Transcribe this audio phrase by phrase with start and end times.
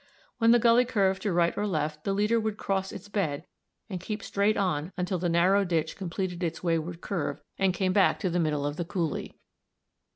[0.39, 3.45] When the gully curved to right or left the leader would cross its bed
[3.87, 8.17] and keep straight on until the narrow ditch completed its wayward curve and came back
[8.21, 9.33] to the middle of the coulée.